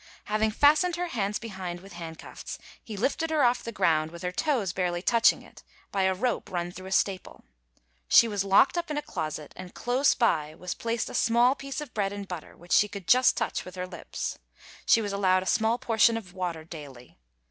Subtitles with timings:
[0.23, 4.31] Having fastened her hands behind with handcuffs, he lifted her off the ground, with her
[4.31, 7.43] toes barely touching it, by a rope run through a staple.
[8.07, 11.81] She was locked up in a closet, and close by was placed a small piece
[11.81, 14.39] of bread and butter, which she could just touch with her lips.
[14.87, 17.19] She was allowed a small portion of water daily.